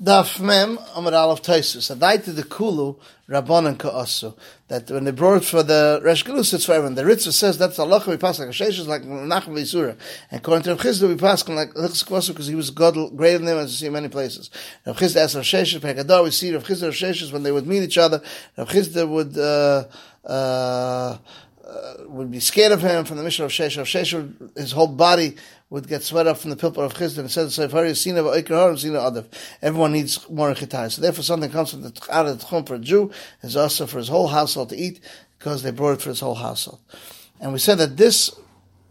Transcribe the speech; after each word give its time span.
Daf 0.00 0.38
Mem 0.38 0.78
Amar 0.94 1.12
Aleph 1.12 1.42
Taisus. 1.42 1.92
Adaita 1.94 2.32
the 2.32 2.44
Kulu 2.44 2.94
Rabbanan 3.28 3.76
Ka'asu. 3.76 4.32
That 4.68 4.88
when 4.92 5.02
they 5.02 5.10
brought 5.10 5.44
for 5.44 5.64
the 5.64 6.00
Resh 6.04 6.24
Gelus, 6.24 6.54
it's 6.54 6.66
for 6.66 6.72
everyone. 6.74 6.94
The 6.94 7.02
Ritza 7.02 7.32
says 7.32 7.58
that's 7.58 7.80
Allah 7.80 8.04
we 8.06 8.16
pass 8.16 8.38
like 8.38 8.48
a 8.48 8.52
Sheshes, 8.52 8.86
like 8.86 9.02
Nachum 9.02 9.54
V'Yisura. 9.54 9.96
And 10.30 10.40
according 10.40 10.62
to 10.64 10.70
Rav 10.70 10.78
Chisda, 10.78 11.08
we 11.08 11.16
pass 11.16 11.48
like 11.48 11.74
Lichs 11.74 12.04
Kvasu 12.04 12.28
because 12.28 12.46
he 12.46 12.54
was 12.54 12.70
God 12.70 12.94
greater 13.16 13.38
than 13.38 13.48
him 13.48 13.58
as 13.58 13.72
we 13.72 13.74
see 13.74 13.86
in 13.86 13.92
many 13.92 14.08
places. 14.08 14.50
Rav 14.86 14.96
Chisda 14.96 15.16
asked 15.16 15.34
Rav 15.34 15.42
Sheshes, 15.42 15.80
Pekadar, 15.80 16.22
we 16.22 16.30
see 16.30 16.54
Rav 16.54 16.62
Chisda 16.62 16.84
Rav 16.84 17.32
when 17.32 17.42
they 17.42 17.50
would 17.50 17.66
meet 17.66 17.82
each 17.82 17.98
other. 17.98 18.22
Rav 18.56 18.68
Chisda 18.68 19.08
would, 19.08 19.36
uh, 19.36 19.84
uh, 20.24 21.18
uh, 21.68 21.94
would 22.06 22.30
be 22.30 22.40
scared 22.40 22.72
of 22.72 22.80
him 22.80 23.04
from 23.04 23.18
the 23.18 23.22
mission 23.22 23.44
of 23.44 23.50
Shesh. 23.50 23.76
Rav 23.76 23.86
Shesh, 23.86 24.56
his 24.56 24.72
whole 24.72 24.86
body 24.86 25.36
would 25.70 25.86
get 25.86 26.02
sweat 26.02 26.26
up 26.26 26.38
from 26.38 26.50
the 26.50 26.56
pilpul 26.56 26.78
of 26.78 26.94
Iker 26.94 27.96
seen 28.78 28.96
of 28.96 29.28
Everyone 29.60 29.92
needs 29.92 30.28
more 30.30 30.54
chitai. 30.54 30.90
So 30.90 31.02
therefore 31.02 31.24
something 31.24 31.50
comes 31.50 31.72
from 31.72 31.82
the 31.82 32.06
out 32.10 32.26
of 32.26 32.38
the 32.38 32.46
tchum 32.46 32.66
for 32.66 32.76
a 32.76 32.78
Jew 32.78 33.10
is 33.42 33.56
also 33.56 33.86
for 33.86 33.98
his 33.98 34.08
whole 34.08 34.28
household 34.28 34.70
to 34.70 34.76
eat 34.76 35.00
because 35.38 35.62
they 35.62 35.70
brought 35.70 35.92
it 35.92 36.02
for 36.02 36.08
his 36.08 36.20
whole 36.20 36.36
household. 36.36 36.80
And 37.40 37.52
we 37.52 37.58
said 37.58 37.78
that 37.78 37.98
this 37.98 38.34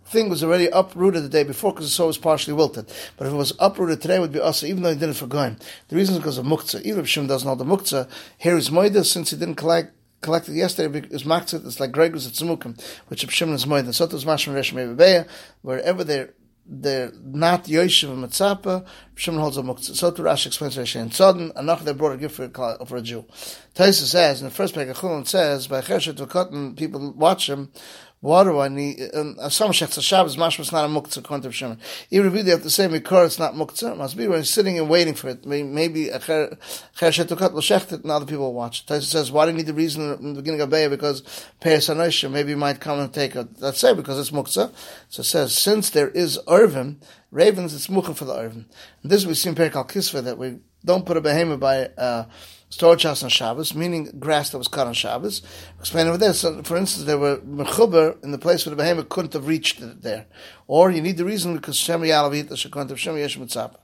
thing 0.06 0.30
was 0.30 0.44
already 0.44 0.68
uprooted 0.68 1.24
the 1.24 1.30
day 1.30 1.44
before 1.44 1.72
because 1.72 1.88
the 1.88 1.92
soul 1.92 2.08
was 2.08 2.18
partially 2.18 2.54
wilted. 2.54 2.86
But 3.18 3.28
if 3.28 3.34
it 3.34 3.38
was 3.38 3.54
uprooted 3.60 4.02
today, 4.02 4.18
it 4.18 4.22
would 4.22 4.32
be 4.32 4.40
also, 4.40 4.68
even 4.68 4.84
though 4.84 4.94
he 4.94 5.00
did 5.00 5.10
it 5.10 5.16
for 5.16 5.28
going. 5.28 5.58
The 5.90 5.96
reason 5.96 6.16
is 6.16 6.20
because 6.20 6.38
of 6.38 6.46
muktzah. 6.46 6.82
Even 6.84 7.02
if 7.02 7.08
Shim 7.08 7.28
doesn't 7.28 7.48
know 7.48 7.56
the 7.56 7.66
muktzah, 7.66 8.08
here 8.38 8.56
is 8.56 8.70
moida 8.70 9.04
since 9.04 9.32
he 9.32 9.36
didn't 9.36 9.56
collect 9.56 9.97
collected 10.22 10.56
yesterday 10.56 11.08
is 11.10 11.24
makzit. 11.24 11.66
It's 11.66 11.80
like 11.80 11.92
Gregor's 11.92 12.28
at 12.28 12.34
Tzmukim, 12.34 12.82
which 13.08 13.24
is 13.24 13.32
Shimon 13.32 13.56
is 13.56 13.66
Moed. 13.66 13.94
So 13.94 14.06
is 14.06 14.26
Mashman 14.26 14.56
Resh 14.56 15.24
wherever 15.62 16.04
they're 16.04 16.34
they're 16.70 17.14
not 17.24 17.64
Yoshev 17.66 18.10
and 18.10 18.24
Matzapa, 18.24 18.86
Shimon 19.16 19.40
holds 19.40 19.58
a 19.58 19.62
muktzah. 19.62 19.96
So 19.96 20.12
to 20.12 20.22
Rashi 20.22 20.48
explains 20.48 20.76
Rashi 20.76 21.00
and 21.00 21.14
Sodden, 21.14 21.52
Anach 21.52 21.82
they 21.84 21.94
brought 21.94 22.14
a 22.14 22.18
gift 22.18 22.36
for 22.36 22.52
a, 22.54 22.86
for 22.86 22.98
a 22.98 23.02
Jew. 23.02 23.26
Taisa 23.74 24.04
says, 24.04 24.42
in 24.42 24.48
the 24.48 24.54
first 24.54 24.76
page, 24.76 24.90
Chulun 24.90 25.26
says, 25.26 25.68
by 25.68 25.82
Cheshet 25.82 26.16
V'Kotten, 26.16 26.76
people 26.76 27.14
watch 27.14 27.48
him, 27.48 27.72
what 28.20 28.46
do 28.46 28.60
I 28.60 28.68
need? 28.68 29.00
Um, 29.14 29.38
some 29.50 29.72
shechs 29.72 30.02
Shabbos 30.02 30.38
mashma 30.38 30.62
is 30.62 30.72
not 30.72 30.86
a 30.86 30.88
muktzah 30.88 31.18
according 31.18 31.44
to 31.44 31.52
Shimon. 31.52 31.80
If 32.10 32.12
you 32.12 32.52
have 32.52 32.64
to 32.64 32.70
say 32.70 32.86
it's 32.86 33.40
not 33.40 33.54
muktzah. 33.54 33.92
It 33.92 33.98
must 33.98 34.18
be 34.18 34.28
when 34.28 34.40
he's 34.40 34.50
sitting 34.50 34.80
and 34.80 34.90
waiting 34.90 35.14
for 35.14 35.30
it. 35.30 35.46
Maybe 35.46 36.10
a 36.10 36.20
cher 36.20 36.58
shetukat 36.96 37.54
l'shechtet, 37.54 38.02
and 38.02 38.12
other 38.12 38.26
people 38.26 38.46
will 38.46 38.54
watch. 38.54 38.88
Taisa 38.88 39.04
says, 39.04 39.32
why 39.32 39.46
do 39.46 39.52
you 39.52 39.58
need 39.58 39.68
the 39.68 39.74
reason 39.74 40.14
in 40.14 40.34
the 40.34 40.42
beginning 40.42 40.62
of 40.62 40.72
Be'ah? 40.72 40.90
Because 40.90 41.22
Peres 41.60 41.88
Anoshim, 41.90 42.32
maybe 42.32 42.56
might 42.56 42.80
come 42.80 43.00
and 43.00 43.14
take 43.14 43.36
it. 43.36 43.48
Let's 43.60 43.80
say 43.80 43.94
because 43.94 44.18
it's 44.20 44.32
muktzah. 44.32 44.74
So 45.10 45.22
it 45.22 45.26
says, 45.26 45.56
since 45.56 45.92
there 45.92 46.10
is 46.10 46.40
Irvin, 46.48 47.00
ravens, 47.30 47.76
it's 47.76 47.88
mukha 47.88 48.16
for 48.16 48.26
the 48.26 48.36
Irvin. 48.36 48.66
And 49.04 49.12
this 49.12 49.28
we 49.28 49.36
see 49.36 49.50
in 49.50 49.56
Perikal 49.56 49.88
Kisva 49.88 50.24
that 50.24 50.40
we 50.40 50.58
don't 50.84 51.06
put 51.06 51.18
a 51.18 51.22
behemoth 51.22 51.60
by, 51.60 51.86
uh, 51.98 52.26
storage 52.70 53.04
house 53.04 53.24
on 53.24 53.30
Shabbos, 53.30 53.74
meaning 53.74 54.12
grass 54.20 54.50
that 54.50 54.58
was 54.58 54.68
cut 54.68 54.88
on 54.88 54.94
Shabbos. 54.94 55.42
Explain 55.80 56.08
over 56.08 56.18
there. 56.18 56.34
So, 56.34 56.62
for 56.64 56.78
instance, 56.78 57.06
there 57.06 57.18
were 57.18 57.38
mechuber 57.38 58.22
in 58.24 58.32
the 58.32 58.38
place 58.38 58.66
where 58.66 58.76
the 58.76 58.82
behemoth 58.82 59.10
couldn't 59.10 59.34
have 59.34 59.48
reached 59.48 59.82
it 59.82 60.02
there, 60.02 60.26
or 60.68 60.92
you 60.92 61.02
need 61.02 61.18
the 61.18 61.26
reason 61.26 61.56
because 61.56 61.78
Shem 61.78 62.02
Yalavit 62.02 62.50
Shekont 62.50 62.92
of 62.92 63.00
Shem 63.00 63.18
Yesh 63.18 63.38
Mitzapa. 63.38 63.78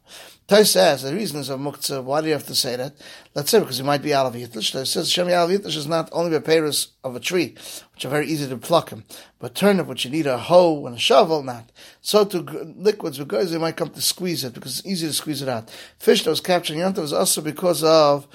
Tai 0.45 0.63
says 0.63 1.03
the 1.03 1.13
reason 1.13 1.39
is 1.39 1.49
of 1.49 1.61
muktzah. 1.61 2.03
Why 2.03 2.19
do 2.19 2.27
you 2.27 2.33
have 2.33 2.45
to 2.47 2.55
say 2.55 2.75
that? 2.75 2.93
Let's 3.33 3.49
say 3.49 3.59
because 3.59 3.79
it 3.79 3.85
might 3.85 4.01
be 4.01 4.09
Yalavit. 4.09 4.53
It 4.53 4.85
says 4.87 5.09
Shem 5.09 5.27
Yalavit 5.27 5.65
is 5.65 5.87
not 5.87 6.09
only 6.11 6.31
the 6.31 6.41
payers 6.41 6.89
of 7.01 7.15
a 7.15 7.21
tree, 7.21 7.55
which 7.93 8.03
are 8.03 8.09
very 8.09 8.27
easy 8.27 8.49
to 8.49 8.57
pluck 8.57 8.89
them, 8.89 9.05
but 9.39 9.55
turnip, 9.55 9.87
which 9.87 10.03
you 10.03 10.11
need 10.11 10.27
a 10.27 10.37
hoe 10.37 10.85
and 10.85 10.97
a 10.97 10.99
shovel, 10.99 11.43
not. 11.43 11.71
So 12.01 12.25
to 12.25 12.39
liquids, 12.75 13.17
because 13.17 13.51
they 13.51 13.57
might 13.57 13.77
come 13.77 13.89
to 13.91 14.01
squeeze 14.01 14.43
it 14.43 14.53
because 14.53 14.79
it's 14.79 14.87
easy 14.87 15.07
to 15.07 15.13
squeeze 15.13 15.41
it 15.41 15.47
out. 15.47 15.69
Fish 15.97 16.23
that 16.25 16.29
was 16.29 16.41
capturing 16.41 16.81
Yontav 16.83 16.99
was 16.99 17.13
also 17.13 17.41
because 17.41 17.83
of 17.83 18.27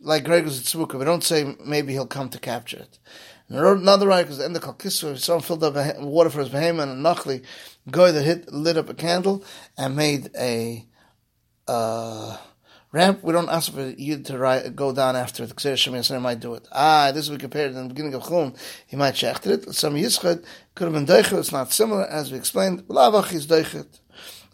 like 0.00 0.24
Gregor's 0.24 0.62
Tzvuka. 0.62 0.98
We 0.98 1.04
don't 1.04 1.24
say 1.24 1.56
maybe 1.64 1.92
he'll 1.92 2.06
come 2.06 2.28
to 2.30 2.38
capture 2.38 2.78
it. 2.78 2.98
And 3.48 3.58
another 3.58 4.06
right 4.06 4.22
because 4.22 4.38
the 4.38 4.44
end 4.44 4.56
Kalkiswa, 4.56 5.18
someone 5.18 5.42
filled 5.42 5.64
up 5.64 5.98
water 6.00 6.30
for 6.30 6.40
his 6.40 6.48
behemoth 6.48 6.88
and 6.88 7.06
a 7.06 7.08
nachli 7.10 7.44
guy 7.90 8.10
that 8.10 8.22
hit 8.22 8.52
lit 8.52 8.76
up 8.76 8.88
a 8.88 8.94
candle 8.94 9.44
and 9.76 9.96
made 9.96 10.30
a 10.38 10.86
uh, 11.68 12.36
ramp. 12.92 13.22
We 13.22 13.32
don't 13.32 13.48
ask 13.48 13.72
for 13.72 13.90
you 13.90 14.18
to 14.22 14.72
go 14.74 14.92
down 14.92 15.16
after 15.16 15.44
it. 15.44 15.48
Because 15.50 15.78
Shemir 15.78 16.22
might 16.22 16.40
do 16.40 16.54
it. 16.54 16.68
Ah, 16.72 17.10
this 17.12 17.28
we 17.28 17.38
compared 17.38 17.72
in 17.74 17.82
the 17.82 17.88
beginning 17.88 18.14
of 18.14 18.26
Chum. 18.26 18.54
He 18.86 18.96
might 18.96 19.14
shecht 19.14 19.46
it. 19.46 19.74
Some 19.74 19.94
Yischad 19.94 20.44
could 20.74 20.84
have 20.84 20.94
been 20.94 21.06
deichet. 21.06 21.38
It's 21.38 21.52
not 21.52 21.72
similar 21.72 22.04
as 22.04 22.32
we 22.32 22.38
explained. 22.38 22.82
Lavach 22.88 23.32
is 23.32 23.46
deichet. 23.46 24.00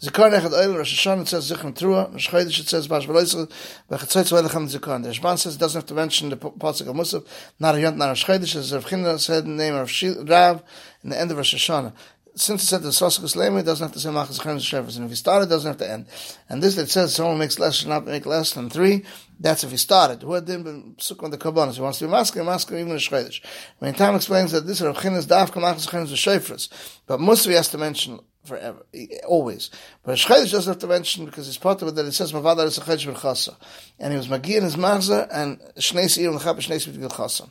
Zikar 0.01 0.31
nechad 0.31 0.53
oil, 0.53 0.77
Rosh 0.77 1.07
Hashanah, 1.07 1.23
it 1.23 1.29
says 1.29 1.51
Zichron 1.51 1.75
Trua, 1.75 2.13
Rosh 2.13 2.29
Chodesh, 2.29 2.61
it 2.61 2.69
says 2.69 2.87
Bash 2.87 3.09
Beloisel, 3.09 3.51
Bechatzotz 3.91 4.31
Velechem 4.31 4.69
Zikar. 4.69 5.03
The 5.03 5.09
Rashbam 5.09 5.37
says 5.37 5.57
it 5.57 5.59
doesn't 5.59 5.81
have 5.81 5.89
to 5.89 5.95
mention 5.95 6.29
the 6.29 6.37
Pasuk 6.37 6.89
of 6.89 6.95
Musaf, 6.95 7.27
not 7.59 7.75
a 7.75 7.81
Yont, 7.81 7.97
not 7.97 8.07
Rosh 8.07 8.25
Chodesh, 8.25 8.55
as 8.55 8.73
Rav 8.73 8.85
Chinna 8.85 9.19
said 9.19 9.45
in 9.45 9.57
the 9.57 9.65
name 9.65 9.75
of 9.75 9.91
Rav, 10.29 10.63
in 11.03 11.11
the 11.11 11.19
end 11.19 11.33
of 11.33 11.37
Rosh 11.37 11.53
Hashanah. 11.53 11.93
Since 12.37 12.63
it 12.63 12.67
said 12.67 12.83
the 12.83 12.91
Sosakus 12.91 13.35
Lema, 13.35 13.59
it 13.61 13.63
doesn't 13.65 13.85
have 13.85 13.93
to 13.95 13.99
say 13.99 14.11
Machas 14.11 14.39
Chayim 14.39 14.59
Shefers, 14.59 14.95
and 14.95 15.07
if 15.07 15.11
he 15.11 15.17
started, 15.17 15.47
it 15.47 15.49
doesn't 15.49 15.69
have 15.69 15.79
to 15.79 15.91
end. 15.91 16.07
And 16.49 16.63
this 16.63 16.77
that 16.77 16.89
says 16.89 17.13
someone 17.13 17.39
makes 17.39 17.59
less, 17.59 17.75
should 17.75 17.89
not 17.89 18.07
make 18.07 18.27
less 18.27 18.53
than 18.53 18.71
three, 18.71 19.05
that's 19.41 19.65
if 19.65 19.73
he 19.73 19.77
started. 19.77 20.23
Who 20.23 20.35
had 20.35 20.47
been 20.47 20.95
Suk 20.99 21.21
on 21.25 21.33
the 21.33 21.39
Kabbalah, 21.39 21.73
he 21.73 21.81
wants 21.81 21.99
to 21.99 22.05
be 22.05 22.11
Masker, 22.13 22.45
Masker, 22.45 22.79
even 22.79 22.93
a 22.93 22.97
Shchodesh. 22.97 23.45
When 23.81 23.93
time 23.95 24.15
explains 24.15 24.53
that 24.53 24.69
this 24.69 24.81
Rav 24.81 24.97
Chinna's 24.99 25.27
Dafka 25.27 25.55
Machas 25.55 25.89
Chayim 25.89 26.07
Shefers, 26.07 26.69
but 27.09 27.19
Musaf 27.19 27.53
has 27.53 27.71
to 27.71 27.79
mention 27.79 28.21
forever, 28.49 28.85
always. 29.27 29.71
But 30.03 30.17
Shchedesh 30.17 30.51
doesn't 30.53 30.73
have 30.73 30.81
to 30.81 30.87
mention 30.87 31.27
because 31.27 31.47
he's 31.47 31.59
part 31.59 31.83
of 31.83 31.89
it 31.89 31.95
that 31.95 32.07
it 32.07 32.13
says 32.13 32.33
Mavada 32.33 32.65
is 32.65 32.79
a 32.79 32.81
Chedesh 32.81 33.13
B'chasa. 33.13 33.55
And 33.99 34.13
he 34.13 34.17
was 34.17 34.29
Magi 34.29 34.57
in 34.57 34.65
his 34.65 34.77
Machza 34.77 35.29
and 35.31 35.61
Shneis 35.77 36.19
Ir 36.19 36.31
and 36.31 36.41
Chap 36.41 36.57
Shneis 36.57 36.89
B'gil 36.89 37.11
Chasa. 37.11 37.49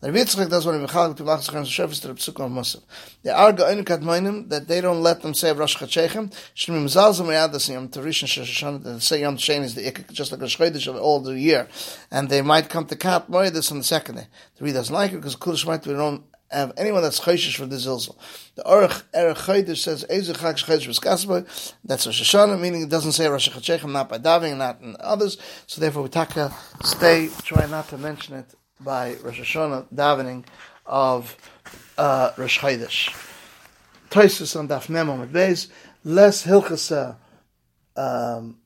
The 0.00 0.12
Rebbe 0.12 0.24
Yitzchak 0.24 0.50
does 0.50 0.66
when 0.66 0.80
he 0.80 0.86
Mechalik 0.86 1.16
to 1.16 1.22
Machza 1.22 1.50
Chedesh 1.50 1.88
Shefes 1.88 2.02
to 2.02 2.08
the 2.08 2.14
Psuk 2.14 2.44
of 2.44 2.50
Musaf. 2.50 2.82
They 3.22 3.30
are 3.30 3.52
Ga'in 3.52 3.84
Kadmoinim 3.84 4.48
that 4.48 4.66
they 4.66 4.80
don't 4.80 5.02
let 5.02 5.22
them 5.22 5.34
say 5.34 5.52
Rosh 5.52 5.76
Chachechem. 5.76 6.32
Shmim 6.56 6.84
Zalzim 6.84 7.26
Yadas 7.26 7.72
Yom 7.72 7.88
Tarishan 7.88 8.26
Shashan 8.26 8.82
that 8.82 9.00
say 9.02 9.20
Yom 9.20 9.36
Shein 9.36 9.62
is 9.62 9.74
the 9.74 9.82
Ikk 9.82 10.10
just 10.12 10.32
like 10.32 10.40
a 10.40 10.44
Shchedesh 10.44 10.88
of 10.88 10.96
all 10.96 11.20
the 11.20 11.38
year. 11.38 11.68
And 12.10 12.28
they 12.28 12.42
might 12.42 12.68
come 12.68 12.86
to 12.86 12.96
Kat 12.96 13.30
Moedas 13.30 13.70
on 13.70 13.78
the 13.78 13.84
second 13.84 14.16
day. 14.16 14.26
The 14.56 14.64
Rebbe 14.64 14.78
doesn't 14.78 14.94
like 14.94 15.12
it 15.12 15.16
because 15.16 15.36
Kulish 15.36 15.66
might 15.66 15.84
be 15.84 15.92
don't 15.92 16.24
have 16.50 16.72
anyone 16.76 17.02
that's 17.02 17.20
chayshish 17.20 17.56
for 17.56 17.66
the 17.66 17.76
zilzal. 17.76 18.16
The 18.56 18.62
Orach 18.62 19.02
Erech 19.14 19.36
Chodesh 19.36 19.78
says 19.78 20.04
Eze 20.08 20.32
Chag 20.32 20.54
V'Skasba. 20.64 21.74
That's 21.84 22.06
Rosh 22.06 22.22
Hashanah, 22.22 22.60
meaning 22.60 22.82
it 22.82 22.88
doesn't 22.88 23.12
say 23.12 23.28
Rosh 23.28 23.48
Hashanah, 23.48 23.90
not 23.90 24.08
by 24.08 24.18
Daving, 24.18 24.58
not 24.58 24.80
in 24.80 24.96
others. 25.00 25.38
So 25.66 25.80
therefore, 25.80 26.02
we 26.04 26.08
taka 26.08 26.54
stay, 26.82 27.28
try 27.42 27.66
not 27.66 27.88
to 27.88 27.98
mention 27.98 28.36
it 28.36 28.54
by 28.80 29.14
Rosh 29.22 29.40
Hashanah 29.40 29.92
davening 29.94 30.44
of 30.86 31.36
uh, 31.96 32.32
Rosh 32.36 32.58
Chodesh. 32.58 33.14
Toisus 34.10 34.58
on 34.58 34.66
Daf 34.66 34.88
Memo 34.88 35.20
with 35.20 35.32
Beis 35.32 35.68
less 36.04 36.44
Hilchasa. 36.44 37.16
Um, 37.96 38.56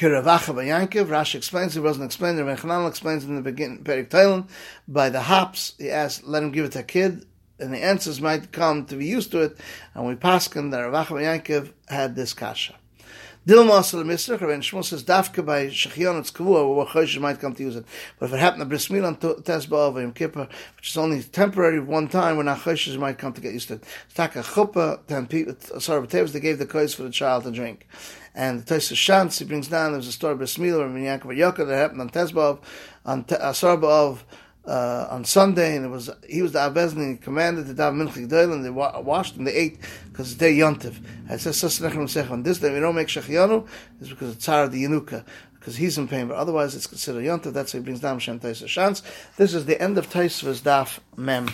Kiravacha 0.00 0.56
by 0.56 0.64
Yankiv. 0.64 1.08
Rashi 1.08 1.34
explains, 1.34 1.74
he 1.74 1.80
wasn't 1.80 2.06
explained, 2.06 2.38
Rabbi 2.38 2.58
Chanan 2.58 2.88
explains 2.88 3.26
in 3.26 3.36
the 3.36 3.42
beginning, 3.42 3.84
Perik 3.84 4.48
by 4.88 5.10
the 5.10 5.20
hops, 5.20 5.74
he 5.76 5.90
asked, 5.90 6.24
let 6.24 6.42
him 6.42 6.52
give 6.52 6.64
it 6.64 6.72
to 6.72 6.78
a 6.78 6.82
kid, 6.82 7.26
and 7.58 7.74
the 7.74 7.84
answers 7.84 8.18
might 8.18 8.50
come 8.50 8.86
to 8.86 8.96
be 8.96 9.04
used 9.04 9.30
to 9.32 9.42
it, 9.42 9.58
and 9.92 10.06
we 10.06 10.14
paskin 10.14 10.70
that 10.70 10.80
Rav 10.80 11.06
Acha 11.06 11.10
bar 11.10 11.20
Yaakov 11.20 11.72
had 11.88 12.16
this 12.16 12.32
kasha. 12.32 12.79
Dilma 13.46 13.80
Asal 13.80 14.04
Misrach, 14.04 14.42
Rabbi 14.42 14.52
Shmuel 14.60 14.84
says, 14.84 15.02
Dafka 15.02 15.44
by 15.44 15.68
Shechion, 15.68 16.20
it's 16.20 16.30
Kavua, 16.30 16.76
where 16.76 16.84
Chosh 16.84 17.18
might 17.18 17.40
come 17.40 17.54
to 17.54 17.62
use 17.62 17.74
it. 17.74 17.86
But 18.18 18.26
if 18.26 18.34
it 18.34 18.38
happened 18.38 18.60
to 18.60 18.66
Bris 18.66 18.88
Milah, 18.88 19.16
Tesba 19.18 19.72
of 19.72 19.96
Yom 19.96 20.12
Kippur, 20.12 20.46
which 20.76 20.90
is 20.90 20.96
only 20.98 21.22
temporary 21.22 21.80
one 21.80 22.06
time, 22.06 22.36
when 22.36 22.44
Chosh 22.48 22.98
might 22.98 23.16
come 23.16 23.32
to 23.32 23.40
get 23.40 23.54
used 23.54 23.68
to 23.68 23.74
it. 23.74 23.84
Taka 24.14 24.40
Chuppah, 24.40 25.06
ten 25.06 25.26
people, 25.26 25.54
sorry, 25.80 26.02
but 26.02 26.10
they 26.10 26.38
gave 26.40 26.58
the 26.58 26.66
kois 26.66 26.94
for 26.94 27.02
the 27.02 27.10
child 27.10 27.44
to 27.44 27.50
drink. 27.50 27.88
And 28.34 28.60
the 28.60 28.74
Tosa 28.74 28.92
Shantz, 28.92 29.38
he 29.38 29.46
brings 29.46 29.68
down, 29.68 29.92
there's 29.92 30.06
a 30.06 30.12
story 30.12 30.34
of 30.34 30.40
Bismillah, 30.40 30.84
or 30.84 30.90
Yaakov 30.90 31.34
Yoka, 31.34 31.64
that 31.64 31.74
happened 31.74 32.02
on 32.02 32.10
Tesbov, 32.10 32.58
on 33.06 33.24
Asarbov, 33.24 34.18
uh, 34.18 34.22
uh, 34.66 35.06
on 35.10 35.24
Sunday, 35.24 35.76
and 35.76 35.86
it 35.86 35.88
was 35.88 36.10
he 36.28 36.42
was 36.42 36.52
the 36.52 36.58
Abezni, 36.58 37.20
commanded 37.20 37.66
the 37.66 37.74
Dav 37.74 37.94
Minchik 37.94 38.28
Doyle, 38.28 38.52
and 38.52 38.64
they 38.64 38.70
wa- 38.70 39.00
washed 39.00 39.36
and 39.36 39.46
they 39.46 39.54
ate 39.54 39.78
because 40.10 40.30
it's 40.30 40.38
day 40.38 40.54
Yontiv. 40.54 40.96
And 41.24 41.32
it 41.32 41.40
says 41.40 41.56
Sassanachim 41.56 42.30
on 42.30 42.42
this 42.42 42.58
day 42.58 42.72
we 42.72 42.80
don't 42.80 42.94
make 42.94 43.08
Shechianu, 43.08 43.66
is 44.00 44.10
because 44.10 44.34
it's 44.34 44.44
Tzar 44.44 44.64
of 44.64 44.72
the 44.72 44.84
Yanuka, 44.84 45.24
because 45.58 45.76
he's 45.76 45.98
in 45.98 46.08
pain, 46.08 46.28
but 46.28 46.36
otherwise 46.36 46.74
it's 46.74 46.86
considered 46.86 47.24
yontif. 47.24 47.52
That's 47.52 47.74
why 47.74 47.80
he 47.80 47.84
brings 47.84 48.00
down 48.00 48.18
Shem 48.18 48.40
Taisa 48.40 48.64
Shantz. 48.64 49.02
This 49.36 49.54
is 49.54 49.66
the 49.66 49.80
end 49.80 49.98
of 49.98 50.08
Taisva's 50.08 50.62
Daf 50.62 50.98
Mem. 51.16 51.48